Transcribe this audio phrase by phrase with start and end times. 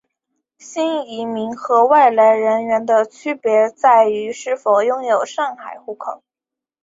[0.57, 6.23] 新移民和外来人员的区别在于是否拥有上海户口。